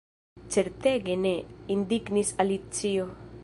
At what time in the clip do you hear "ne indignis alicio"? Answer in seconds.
1.27-3.07